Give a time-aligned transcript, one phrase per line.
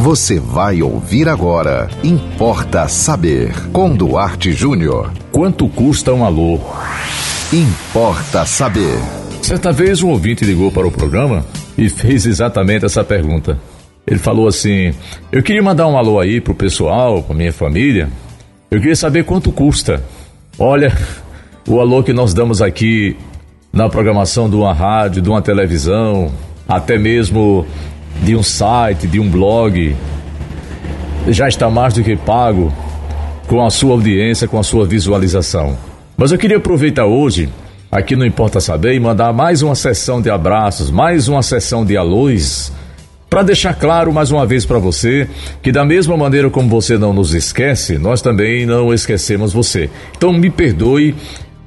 [0.00, 1.86] Você vai ouvir agora.
[2.02, 3.52] Importa saber.
[3.70, 5.12] Com Duarte Júnior.
[5.30, 6.58] Quanto custa um alô?
[7.52, 8.98] Importa saber.
[9.42, 11.44] Certa vez um ouvinte ligou para o programa
[11.76, 13.58] e fez exatamente essa pergunta.
[14.06, 14.94] Ele falou assim:
[15.30, 18.08] Eu queria mandar um alô aí pro pessoal, pra minha família.
[18.70, 20.02] Eu queria saber quanto custa.
[20.58, 20.96] Olha,
[21.68, 23.18] o alô que nós damos aqui
[23.70, 26.32] na programação de uma rádio, de uma televisão,
[26.66, 27.66] até mesmo
[28.22, 29.96] de um site, de um blog,
[31.28, 32.72] já está mais do que pago
[33.46, 35.76] com a sua audiência, com a sua visualização.
[36.16, 37.48] Mas eu queria aproveitar hoje,
[37.90, 41.96] aqui no Importa Saber, e mandar mais uma sessão de abraços, mais uma sessão de
[41.96, 42.72] alôs,
[43.28, 45.28] para deixar claro mais uma vez para você
[45.62, 49.88] que, da mesma maneira como você não nos esquece, nós também não esquecemos você.
[50.16, 51.14] Então, me perdoe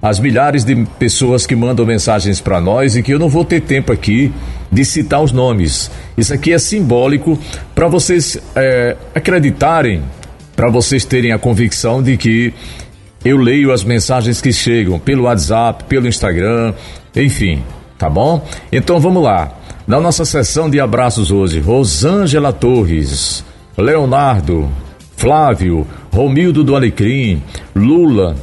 [0.04, 3.62] as milhares de pessoas que mandam mensagens para nós e que eu não vou ter
[3.62, 4.34] tempo aqui
[4.70, 5.90] de citar os nomes.
[6.18, 7.40] Isso aqui é simbólico
[7.74, 10.04] para vocês é, acreditarem,
[10.58, 12.54] para vocês terem a convicção de que
[13.23, 16.73] eu leio as mensagens que chegam pelo WhatsApp, pelo Instagram,
[17.16, 17.64] enfim,
[17.98, 18.45] tá bom?
[18.73, 19.58] Então vamos lá.
[19.88, 23.45] Na nossa sessão de abraços hoje, Rosângela Torres,
[23.78, 24.70] Leonardo,
[25.16, 27.42] Flávio, Romildo do Alecrim,
[27.73, 28.36] Lula,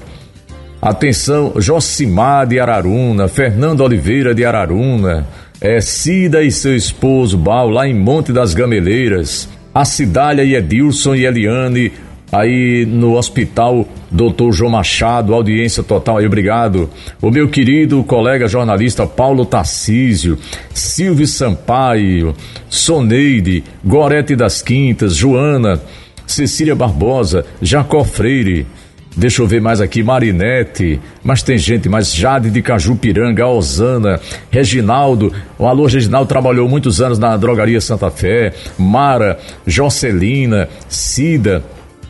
[0.83, 5.27] Atenção, Josimar de Araruna, Fernando Oliveira de Araruna,
[5.61, 11.15] é, Cida e seu esposo Bal, lá em Monte das Gameleiras, a Cidália e Edilson
[11.15, 11.93] e Eliane,
[12.33, 14.53] aí no hospital Dr.
[14.53, 16.89] João Machado, audiência total aí, obrigado.
[17.21, 20.39] O meu querido colega jornalista Paulo Tarcísio,
[20.73, 22.35] Silvio Sampaio,
[22.71, 25.79] Soneide, Gorete das Quintas, Joana,
[26.27, 28.67] Cecília Barbosa, Jacó Freire,
[29.17, 35.33] Deixa eu ver mais aqui, Marinete, mas tem gente mais, Jade de Cajupiranga, Osana, Reginaldo,
[35.59, 41.65] o alô Reginaldo trabalhou muitos anos na Drogaria Santa Fé, Mara, Jocelina, Cida,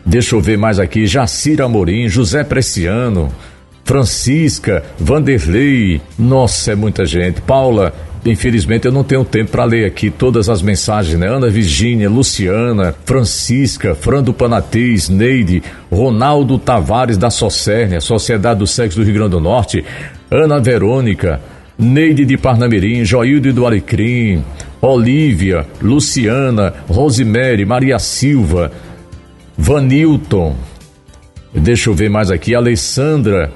[0.04, 3.32] deixa eu ver mais aqui, Jacira Amorim, José Preciano,
[3.82, 7.94] Francisca, Vanderlei, nossa, é muita gente, Paula,
[8.24, 11.26] Infelizmente eu não tenho tempo para ler aqui todas as mensagens, né?
[11.26, 19.04] Ana Virgínia, Luciana, Francisca, Frando Panatês, Neide, Ronaldo Tavares da Socérnia, Sociedade do Sexo do
[19.04, 19.84] Rio Grande do Norte,
[20.30, 21.40] Ana Verônica,
[21.78, 24.44] Neide de Parnamirim, Joilde do Alecrim,
[24.82, 28.70] Olívia, Luciana, Rosemary, Maria Silva,
[29.56, 30.56] Vanilton,
[31.54, 33.50] deixa eu ver mais aqui, Alessandra,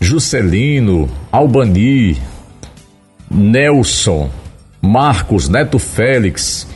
[0.00, 2.18] Juscelino, Albani,
[3.34, 4.30] Nelson,
[4.80, 6.68] Marcos, Neto Félix,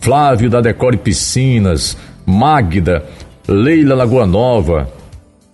[0.00, 3.04] Flávio da Decore Piscinas, Magda,
[3.46, 4.90] Leila Lagoa Nova.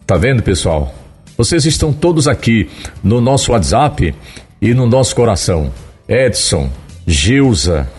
[0.06, 0.94] Tá vendo, pessoal?
[1.36, 2.70] Vocês estão todos aqui
[3.02, 4.14] no nosso WhatsApp
[4.60, 5.72] e no nosso coração.
[6.08, 6.70] Edson,
[7.06, 7.90] Gilza,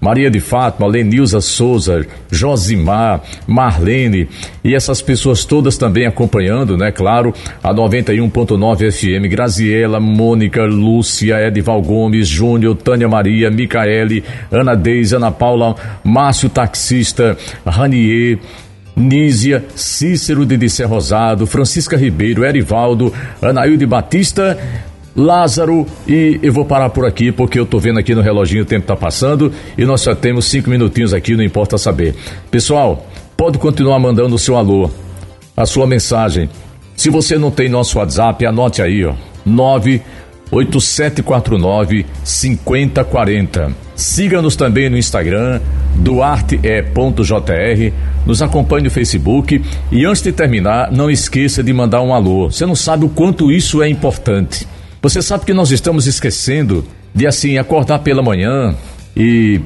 [0.00, 4.28] Maria de Fátima, Lenilza Souza, Josimar, Marlene
[4.64, 6.90] e essas pessoas todas também acompanhando, né?
[6.90, 15.16] Claro, a 91.9 FM, Graziela, Mônica, Lúcia, Edival Gomes, Júnior, Tânia Maria, Micaele, Ana Deise,
[15.16, 17.36] Ana Paula, Márcio Taxista,
[17.66, 18.38] Ranier,
[18.96, 24.58] Nízia, Cícero de Disser Rosado, Francisca Ribeiro, Erivaldo, Anaílde Batista,
[25.14, 28.66] Lázaro, e eu vou parar por aqui porque eu tô vendo aqui no reloginho o
[28.66, 32.14] tempo tá passando e nós só temos cinco minutinhos aqui, não importa saber.
[32.50, 33.06] Pessoal,
[33.36, 34.88] pode continuar mandando o seu alô,
[35.56, 36.48] a sua mensagem.
[36.96, 39.14] Se você não tem nosso WhatsApp, anote aí, ó.
[39.44, 43.72] 98749 5040.
[43.96, 45.60] Siga-nos também no Instagram,
[45.96, 46.60] duarte.jr,
[48.24, 49.60] nos acompanhe no Facebook
[49.90, 52.50] e antes de terminar, não esqueça de mandar um alô.
[52.50, 54.68] Você não sabe o quanto isso é importante.
[55.02, 58.74] Você sabe que nós estamos esquecendo de assim acordar pela manhã
[59.16, 59.60] e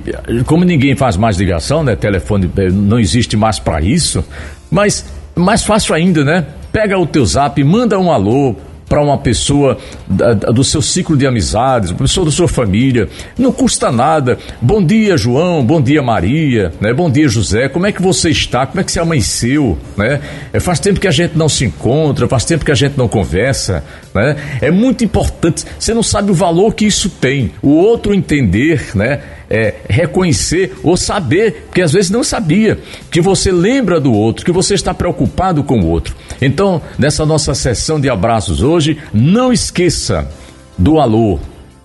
[0.47, 1.97] como ninguém faz mais ligação, né?
[1.97, 4.25] Telefone eh, não existe mais para isso,
[4.71, 6.47] mas mais fácil ainda, né?
[6.73, 8.57] Pega o teu zap, manda um alô,
[8.95, 13.09] para uma pessoa da, do seu ciclo de amizades, uma pessoa da sua família.
[13.37, 14.39] Não custa nada.
[14.63, 15.67] Bom dia, João.
[15.67, 16.73] Bom dia, Maria.
[16.81, 16.95] Né?
[16.95, 17.69] Bom dia, José.
[17.69, 18.65] Como é que você está?
[18.65, 19.77] Como é que você amanheceu?
[19.97, 20.21] Né?
[20.53, 23.09] É, faz tempo que a gente não se encontra, faz tempo que a gente não
[23.09, 23.83] conversa.
[24.15, 24.37] Né?
[24.61, 25.65] É muito importante.
[25.77, 27.51] Você não sabe o valor que isso tem.
[27.61, 29.21] O outro entender, né?
[29.49, 32.79] É, reconhecer ou saber, porque às vezes não sabia,
[33.11, 36.15] que você lembra do outro, que você está preocupado com o outro.
[36.41, 40.29] Então, nessa nossa sessão de abraços hoje, não esqueça
[40.77, 41.39] do alô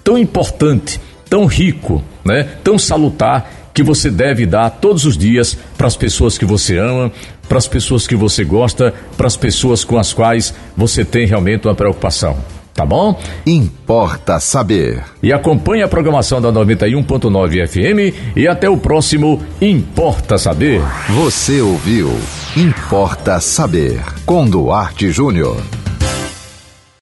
[0.03, 5.87] tão importante, tão rico, né, tão salutar que você deve dar todos os dias para
[5.87, 7.11] as pessoas que você ama,
[7.47, 11.67] para as pessoas que você gosta, para as pessoas com as quais você tem realmente
[11.67, 12.37] uma preocupação.
[12.79, 13.19] Tá bom?
[13.45, 15.03] Importa saber.
[15.21, 20.81] E acompanhe a programação da 91.9 FM e até o próximo Importa Saber.
[21.09, 22.09] Você ouviu
[22.55, 25.57] Importa Saber com Duarte Júnior.